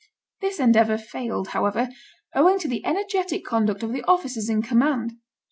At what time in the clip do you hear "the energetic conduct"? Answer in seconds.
2.67-3.83